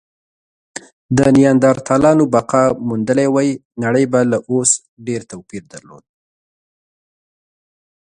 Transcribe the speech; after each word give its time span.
که 1.17 1.25
نیاندرتالانو 1.35 2.25
بقا 2.35 2.63
موندلې 2.87 3.27
وی، 3.35 3.49
نړۍ 3.83 4.05
به 4.11 4.19
له 4.31 4.37
اوس 4.51 4.71
ډېر 5.05 5.21
توپیر 5.31 5.63
لرلی. 5.71 6.03